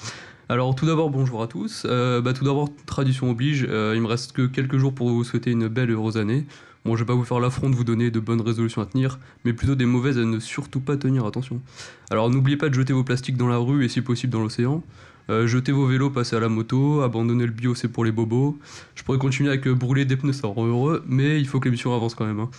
[0.48, 1.82] Alors tout d'abord bonjour à tous.
[1.86, 5.24] Euh, bah, tout d'abord tradition oblige, euh, il me reste que quelques jours pour vous
[5.24, 6.46] souhaiter une belle et heureuse année.
[6.84, 9.18] Bon je vais pas vous faire l'affront de vous donner de bonnes résolutions à tenir,
[9.44, 11.60] mais plutôt des mauvaises à ne surtout pas tenir attention.
[12.10, 14.84] Alors n'oubliez pas de jeter vos plastiques dans la rue et si possible dans l'océan.
[15.30, 18.56] Euh, jetez vos vélos, passez à la moto, abandonnez le bio, c'est pour les bobos.
[18.94, 21.92] Je pourrais continuer avec brûler des pneus, ça rend heureux, mais il faut que l'émission
[21.92, 22.38] avance quand même.
[22.38, 22.50] hein.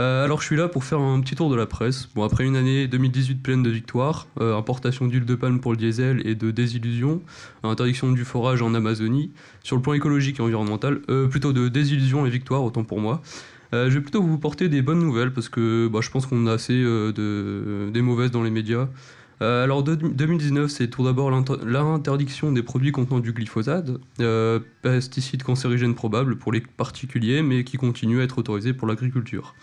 [0.00, 2.08] Euh, alors je suis là pour faire un petit tour de la presse.
[2.14, 5.76] Bon, après une année 2018 pleine de victoires, euh, importation d'huile de palme pour le
[5.76, 7.20] diesel et de désillusions,
[7.62, 9.30] interdiction du forage en Amazonie,
[9.62, 13.20] sur le plan écologique et environnemental, euh, plutôt de désillusions et victoires, autant pour moi.
[13.72, 16.52] Je vais plutôt vous porter des bonnes nouvelles parce que bah, je pense qu'on a
[16.54, 18.88] assez de, des mauvaises dans les médias.
[19.40, 23.90] Alors de- 2019, c'est tout d'abord l'inter- l'interdiction des produits contenant du glyphosate,
[24.82, 29.54] pesticide cancérigène probable pour les particuliers, mais qui continue à être autorisé pour l'agriculture.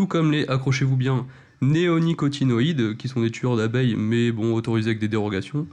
[0.00, 1.26] Tout comme les, accrochez-vous bien,
[1.60, 5.66] néonicotinoïdes, qui sont des tueurs d'abeilles, mais bon, autorisés avec des dérogations.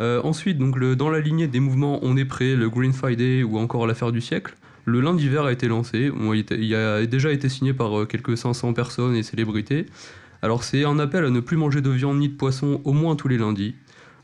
[0.00, 3.58] Euh, ensuite, donc dans la lignée des mouvements On est prêt, le Green Friday ou
[3.58, 4.56] encore l'affaire du siècle,
[4.86, 6.10] le lundi vert a été lancé.
[6.58, 9.86] Il a déjà été signé par euh, quelques 500 personnes et célébrités.
[10.42, 13.14] Alors c'est un appel à ne plus manger de viande ni de poisson au moins
[13.14, 13.76] tous les lundis.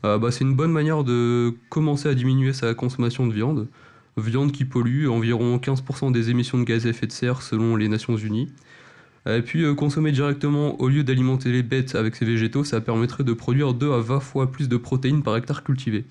[0.03, 3.69] Euh, bah, c'est une bonne manière de commencer à diminuer sa consommation de viande.
[4.17, 7.87] Viande qui pollue environ 15% des émissions de gaz à effet de serre selon les
[7.87, 8.49] Nations Unies.
[9.27, 13.23] Et puis euh, consommer directement au lieu d'alimenter les bêtes avec ces végétaux, ça permettrait
[13.23, 16.05] de produire 2 à 20 fois plus de protéines par hectare cultivé.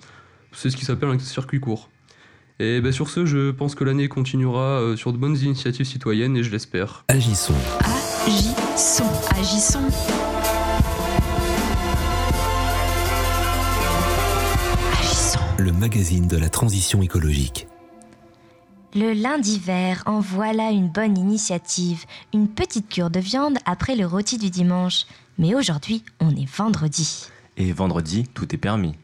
[0.51, 1.89] C'est ce qui s'appelle un circuit court.
[2.59, 6.35] Et ben, sur ce, je pense que l'année continuera euh, sur de bonnes initiatives citoyennes
[6.37, 7.05] et je l'espère.
[7.07, 7.53] Agissons.
[8.25, 9.03] Agissons.
[9.35, 9.79] Agissons.
[14.99, 15.39] Agissons.
[15.59, 17.67] Le magazine de la transition écologique.
[18.95, 22.05] Le lundi vert, en voilà une bonne initiative.
[22.33, 25.05] Une petite cure de viande après le rôti du dimanche.
[25.37, 27.27] Mais aujourd'hui, on est vendredi.
[27.57, 28.95] Et vendredi, tout est permis.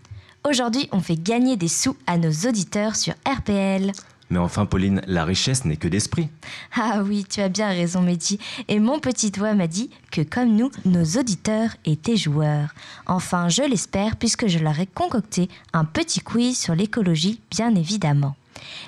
[0.48, 3.92] Aujourd'hui, on fait gagner des sous à nos auditeurs sur RPL.
[4.30, 6.30] Mais enfin, Pauline, la richesse n'est que d'esprit.
[6.76, 8.40] Ah oui, tu as bien raison, Mehdi.
[8.70, 12.74] Et mon petit doigt m'a dit que, comme nous, nos auditeurs étaient joueurs.
[13.06, 18.36] Enfin, je l'espère, puisque je leur ai concocté un petit quiz sur l'écologie, bien évidemment.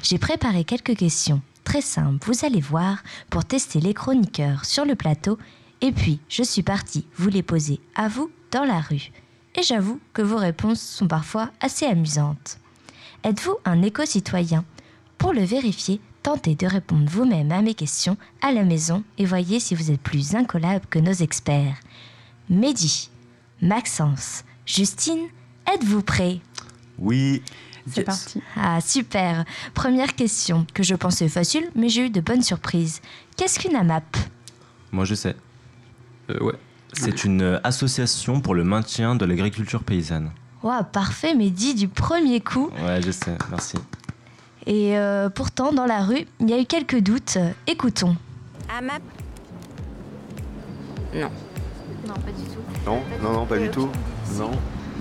[0.02, 4.96] J'ai préparé quelques questions très simples, vous allez voir, pour tester les chroniqueurs sur le
[4.96, 5.38] plateau.
[5.82, 9.12] Et puis, je suis partie vous les poser à vous dans la rue.
[9.56, 12.60] Et j'avoue que vos réponses sont parfois assez amusantes.
[13.24, 14.64] Êtes-vous un éco-citoyen?
[15.18, 19.60] Pour le vérifier, tentez de répondre vous-même à mes questions à la maison et voyez
[19.60, 21.78] si vous êtes plus incollable que nos experts.
[22.50, 23.10] Mehdi,
[23.62, 25.28] Maxence, Justine,
[25.74, 26.42] êtes-vous prêts?
[27.00, 27.42] Oui.
[27.92, 28.42] C'est parti.
[28.56, 33.02] Ah, super Première question, que je pensais facile, mais j'ai eu de bonnes surprises.
[33.38, 34.18] Qu'est-ce qu'une AMAP
[34.92, 35.36] Moi, je sais.
[36.30, 36.56] Euh, ouais.
[36.94, 40.32] C'est une euh, association pour le maintien de l'agriculture paysanne.
[40.64, 42.70] Waouh, parfait, Mehdi, du premier coup.
[42.84, 43.78] Ouais, je sais, merci.
[44.66, 47.38] Et euh, pourtant, dans la rue, il y a eu quelques doutes.
[47.68, 48.16] Écoutons.
[48.76, 49.02] AMAP
[51.14, 51.30] Non.
[52.08, 52.62] Non, pas du tout.
[52.86, 53.90] Non, non, non, pas du tout.
[54.38, 54.52] Non.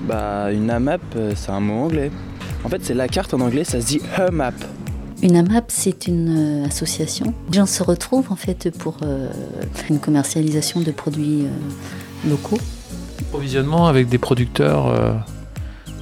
[0.03, 2.11] Bah, une AMAP, euh, c'est un mot anglais.
[2.65, 4.55] En fait, c'est la carte en anglais, ça se dit HUMAP.
[5.23, 7.33] Une AMAP, c'est une euh, association.
[7.51, 9.29] Les gens se retrouvent en fait pour euh,
[9.89, 12.59] une commercialisation de produits euh, locaux.
[13.31, 15.13] Provisionnement avec des producteurs euh,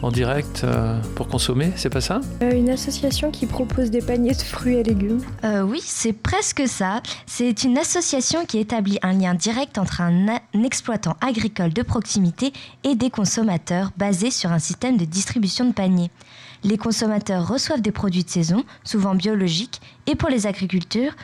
[0.03, 2.21] en direct euh, pour consommer, c'est pas ça?
[2.43, 5.21] Euh, une association qui propose des paniers de fruits et légumes.
[5.45, 7.01] Euh, oui, c'est presque ça.
[7.27, 11.83] C'est une association qui établit un lien direct entre un, a- un exploitant agricole de
[11.83, 16.11] proximité et des consommateurs basé sur un système de distribution de paniers.
[16.65, 21.15] Les consommateurs reçoivent des produits de saison, souvent biologiques, et pour les agriculteurs,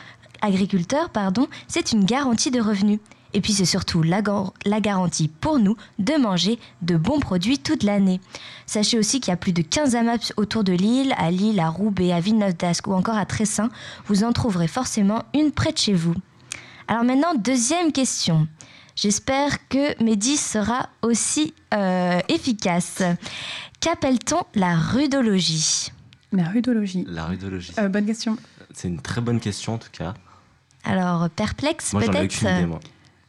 [1.11, 2.99] pardon, c'est une garantie de revenus.
[3.33, 7.59] Et puis c'est surtout la, gar- la garantie pour nous de manger de bons produits
[7.59, 8.19] toute l'année.
[8.65, 11.69] Sachez aussi qu'il y a plus de 15 AMAPs autour de Lille, à Lille, à
[11.69, 13.69] Roubaix, à Villeneuve-d'Ascq ou encore à Tressin.
[14.07, 16.15] Vous en trouverez forcément une près de chez vous.
[16.87, 18.47] Alors maintenant, deuxième question.
[18.95, 23.03] J'espère que Mehdi sera aussi euh, efficace.
[23.79, 25.91] Qu'appelle-t-on la rudologie
[26.33, 27.05] La rudologie.
[27.07, 27.71] La rudologie.
[27.79, 28.35] Euh, bonne question.
[28.73, 30.13] C'est une très bonne question en tout cas.
[30.83, 32.79] Alors, perplexe Moi, j'en ai peut-être aucune idée, moi.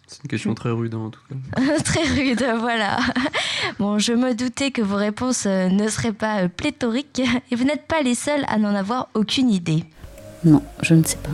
[0.09, 1.79] C'est une question très rude hein, en tout cas.
[1.85, 2.99] Très rude, voilà.
[3.79, 7.63] Bon, je me doutais que vos réponses euh, ne seraient pas euh, pléthoriques et vous
[7.63, 9.85] n'êtes pas les seuls à n'en avoir aucune idée.
[10.45, 11.31] Non, je ne sais pas.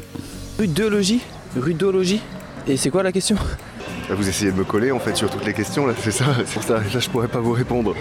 [0.59, 1.23] Rudologie?
[1.57, 2.21] Rudologie?
[2.67, 3.37] Et c'est quoi la question?
[4.11, 6.53] Vous essayez de me coller en fait sur toutes les questions là, c'est ça, c'est
[6.53, 6.75] pour ça.
[6.75, 7.95] Là je pourrais pas vous répondre.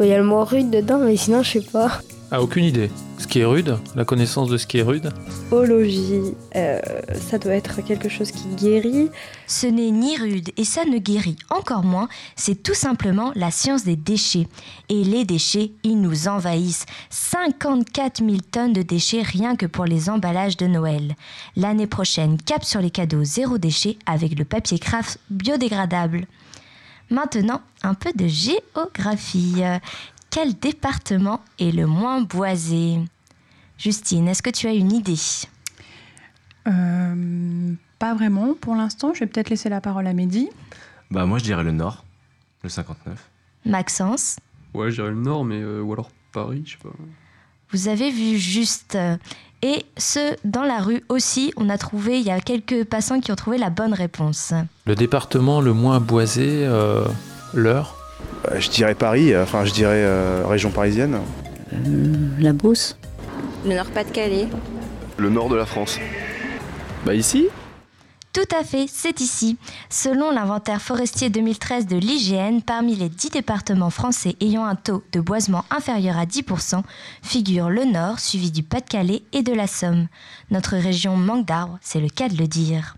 [0.00, 2.00] Il y a le mot rude dedans, mais sinon, je sais pas.
[2.30, 2.90] Ah, aucune idée.
[3.18, 5.10] Ce qui est rude, la connaissance de ce qui est rude.
[5.52, 6.80] Ologie, euh,
[7.14, 9.08] ça doit être quelque chose qui guérit.
[9.46, 13.84] Ce n'est ni rude et ça ne guérit encore moins, c'est tout simplement la science
[13.84, 14.48] des déchets.
[14.88, 16.86] Et les déchets, ils nous envahissent.
[17.10, 21.14] 54 000 tonnes de déchets rien que pour les emballages de Noël.
[21.54, 26.26] L'année prochaine, cap sur les cadeaux zéro déchet avec le papier craft biodégradable.
[27.10, 29.62] Maintenant, un peu de géographie.
[30.30, 32.98] Quel département est le moins boisé?
[33.78, 35.16] Justine, est-ce que tu as une idée?
[36.66, 39.12] Euh, pas vraiment pour l'instant.
[39.14, 40.48] Je vais peut-être laisser la parole à Mehdi.
[41.10, 42.04] Bah moi je dirais le nord,
[42.62, 43.30] le 59.
[43.66, 44.36] Maxence?
[44.72, 46.90] Ouais, je dirais le nord, mais euh, ou alors Paris, je sais pas.
[47.70, 48.98] Vous avez vu juste.
[49.64, 53.32] Et ce, dans la rue aussi, on a trouvé, il y a quelques passants qui
[53.32, 54.52] ont trouvé la bonne réponse.
[54.84, 57.02] Le département le moins boisé, euh,
[57.54, 57.96] l'heure.
[58.50, 61.16] Euh, Je dirais Paris, euh, enfin je dirais euh, région parisienne.
[62.38, 62.98] La Beauce
[63.66, 64.48] Le Nord-Pas-de-Calais.
[65.16, 65.98] Le nord de la France.
[67.06, 67.46] Bah ici
[68.34, 69.56] Tout à fait, c'est ici.
[69.90, 75.20] Selon l'inventaire forestier 2013 de l'IGN, parmi les 10 départements français ayant un taux de
[75.20, 76.82] boisement inférieur à 10%,
[77.22, 80.08] figure le Nord, suivi du Pas-de-Calais et de la Somme.
[80.50, 82.96] Notre région manque d'arbres, c'est le cas de le dire.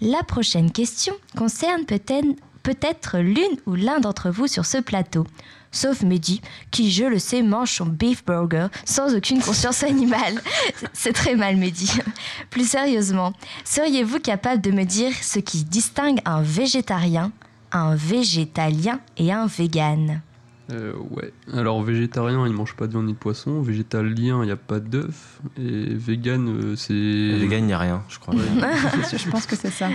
[0.00, 5.26] La prochaine question concerne peut-être l'une ou l'un d'entre vous sur ce plateau.
[5.72, 10.42] Sauf Mehdi, qui, je le sais, mange son beef burger sans aucune conscience animale.
[10.92, 11.90] C'est très mal, Mehdi.
[12.50, 13.32] Plus sérieusement,
[13.64, 17.32] seriez-vous capable de me dire ce qui distingue un végétarien,
[17.72, 20.22] un végétalien et un vegan
[20.70, 21.32] Euh, ouais.
[21.52, 23.60] Alors végétarien, il mange pas de viande ni de poisson.
[23.60, 25.40] Végétalien, il n'y a pas d'œuf.
[25.58, 26.92] Et vegan, euh, c'est.
[26.92, 28.34] Vegan, il n'y a rien, je crois.
[29.12, 29.88] je pense que c'est ça.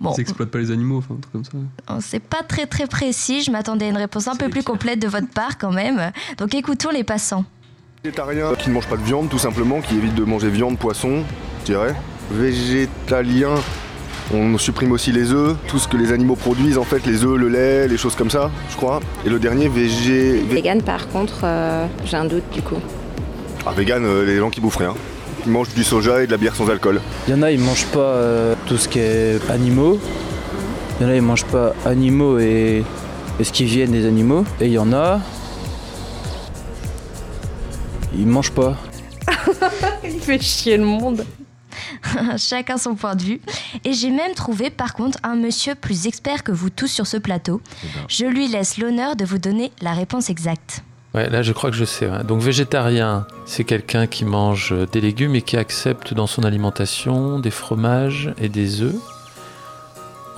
[0.00, 1.52] Bon, Ils exploitent pas les animaux, enfin un truc comme ça.
[1.90, 3.42] Oh, c'est pas très très précis.
[3.42, 6.12] Je m'attendais à une réponse un peu plus complète de votre part quand même.
[6.38, 7.44] Donc écoutons les passants.
[8.04, 11.22] Végétarien qui ne mange pas de viande tout simplement, qui évite de manger viande, poisson,
[11.60, 11.94] je dirais.
[12.32, 13.54] Végétalien,
[14.34, 17.36] on supprime aussi les œufs, tout ce que les animaux produisent en fait, les œufs,
[17.36, 19.00] le lait, les choses comme ça, je crois.
[19.26, 20.40] Et le dernier, végé...
[20.42, 22.78] vé- Vegan, par contre, euh, j'ai un doute du coup.
[23.66, 24.94] Ah, vegan, euh, les gens qui bouffent rien.
[25.44, 27.00] Ils mangent du soja et de la bière sans alcool.
[27.28, 29.98] Il y en a, ils mangent pas euh, tout ce qui est animaux.
[31.00, 32.84] Il y en a, ils mangent pas animaux et,
[33.40, 34.44] et ce qui viennent des animaux.
[34.60, 35.20] Et il y en a,
[38.16, 38.76] ils mangent pas.
[40.04, 41.24] Il fait chier le monde.
[42.36, 43.40] Chacun son point de vue.
[43.84, 47.16] Et j'ai même trouvé par contre un monsieur plus expert que vous tous sur ce
[47.16, 47.60] plateau.
[48.08, 50.82] Je lui laisse l'honneur de vous donner la réponse exacte.
[51.14, 52.08] Ouais, là je crois que je sais.
[52.08, 52.24] ouais.
[52.24, 57.38] Donc végétarien, c'est quelqu'un qui mange euh, des légumes et qui accepte dans son alimentation
[57.38, 58.94] des fromages et des œufs.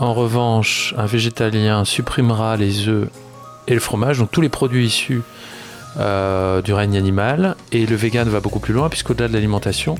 [0.00, 3.08] En revanche, un végétalien supprimera les œufs
[3.68, 5.22] et le fromage, donc tous les produits issus
[5.98, 7.54] euh, du règne animal.
[7.70, 9.94] Et le vegan va beaucoup plus loin, puisqu'au-delà de l'alimentation,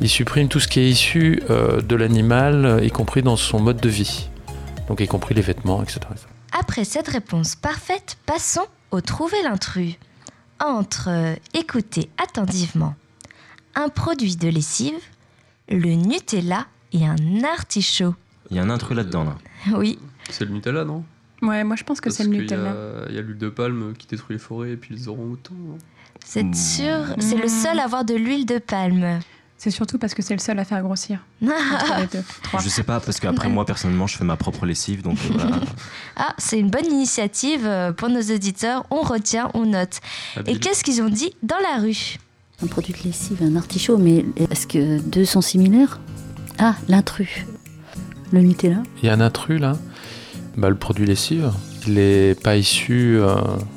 [0.00, 3.60] il supprime tout ce qui est issu euh, de l'animal, euh, y compris dans son
[3.60, 4.28] mode de vie.
[4.88, 6.00] Donc y compris les vêtements, etc.
[6.58, 9.94] Après cette réponse parfaite, passons au trouver l'intrus.
[10.58, 12.94] Entre, euh, écoutez attentivement,
[13.74, 15.00] un produit de lessive,
[15.68, 18.14] le Nutella et un artichaut.
[18.50, 19.36] Il y a un intrus là-dedans, là.
[19.78, 21.04] Oui, C'est le Nutella, non?
[21.42, 22.74] Ouais, moi je pense que c'est le Nutella.
[23.08, 25.54] Il y a l'huile de palme qui détruit les forêts et puis les orang-outans.
[25.54, 25.78] non?
[26.26, 27.14] Vous êtes sûr?
[27.18, 29.20] C'est le seul à avoir de l'huile de palme.
[29.62, 31.18] C'est surtout parce que c'est le seul à faire grossir.
[31.42, 32.24] Entre les deux.
[32.44, 32.60] Trois.
[32.60, 35.60] Je sais pas, parce qu'après moi, personnellement, je fais ma propre lessive, donc euh, voilà.
[36.16, 38.86] Ah, c'est une bonne initiative euh, pour nos auditeurs.
[38.90, 40.00] On retient, on note.
[40.46, 42.16] Et qu'est-ce qu'ils ont dit dans la rue?
[42.62, 46.00] Un produit de lessive, un artichaut, mais est-ce que deux sont similaires?
[46.58, 47.44] Ah, l'intrus.
[48.32, 49.76] Le Nutella Il y a un intrus là,
[50.56, 51.52] bah, le produit lessive.
[51.86, 53.34] Il n'est pas issu euh,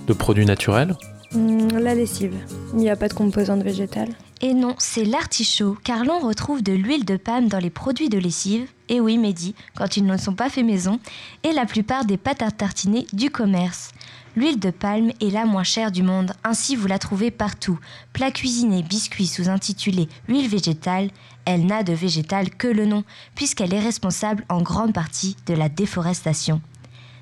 [0.08, 0.96] de produits naturels.
[1.36, 2.36] Hum, la lessive.
[2.72, 4.10] Il n'y a pas de composante végétale.
[4.44, 8.18] Et non, c'est l'artichaut, car l'on retrouve de l'huile de palme dans les produits de
[8.18, 11.00] lessive, et oui, Mehdi, quand ils ne sont pas faits maison,
[11.44, 13.92] et la plupart des pâtes à tartiner du commerce.
[14.36, 17.80] L'huile de palme est la moins chère du monde, ainsi vous la trouvez partout.
[18.12, 21.10] Plat cuisiné, biscuits sous-intitulé huile végétale,
[21.46, 25.70] elle n'a de végétal que le nom, puisqu'elle est responsable en grande partie de la
[25.70, 26.62] déforestation.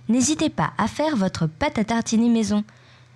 [0.10, 2.64] N'hésitez pas à faire votre pâte à tartiner maison.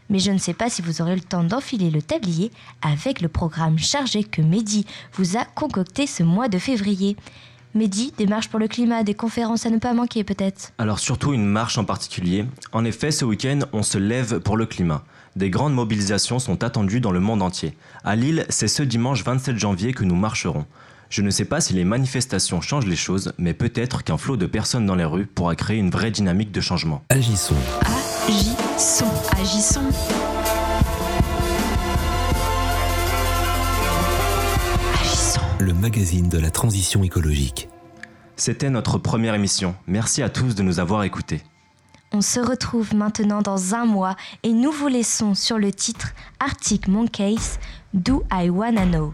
[0.10, 2.52] Mais je ne sais pas si vous aurez le temps d'enfiler le tablier
[2.82, 7.16] avec le programme chargé que Mehdi vous a concocté ce mois de février.
[7.74, 11.34] Mehdi, des marches pour le climat, des conférences à ne pas manquer peut-être Alors surtout
[11.34, 12.46] une marche en particulier.
[12.72, 15.04] En effet, ce week-end, on se lève pour le climat.
[15.36, 17.76] Des grandes mobilisations sont attendues dans le monde entier.
[18.06, 20.66] À Lille, c'est ce dimanche 27 janvier que nous marcherons.
[21.10, 24.46] Je ne sais pas si les manifestations changent les choses, mais peut-être qu'un flot de
[24.46, 27.04] personnes dans les rues pourra créer une vraie dynamique de changement.
[27.10, 27.56] Agissons.
[28.28, 29.06] Agissons.
[29.40, 29.82] Agissons.
[35.00, 35.42] Agissons.
[35.60, 37.70] Le magazine de la transition écologique.
[38.36, 39.76] C'était notre première émission.
[39.86, 41.44] Merci à tous de nous avoir écoutés.
[42.14, 46.88] On se retrouve maintenant dans un mois et nous vous laissons sur le titre Arctic
[46.88, 47.60] Monkeys
[47.94, 49.14] Do I Wanna Know.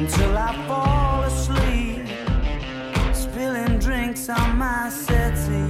[0.00, 2.06] until I fall asleep,
[3.14, 5.69] spilling drinks on my settee.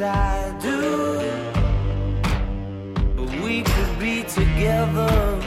[0.00, 1.18] I do.
[3.16, 5.40] But we could be together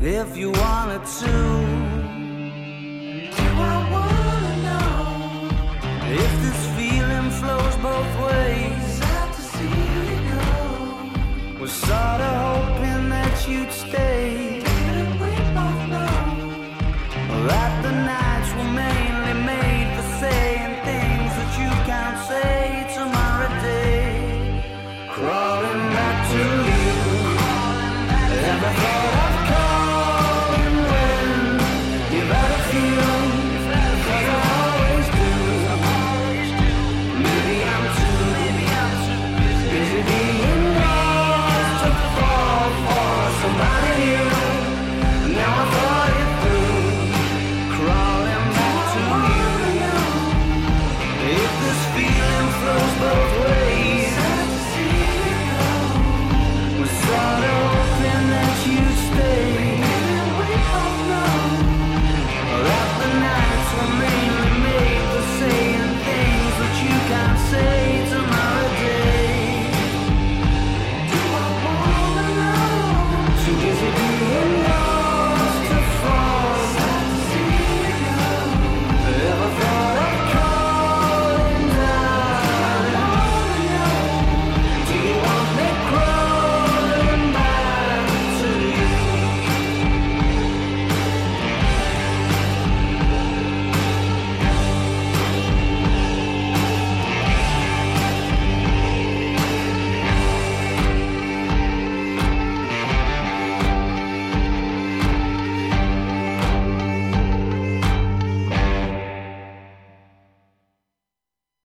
[0.00, 1.32] if you wanted to.
[3.36, 4.96] Do I wanna know
[6.22, 8.92] if this feeling flows both ways?
[11.60, 12.51] We're sort of.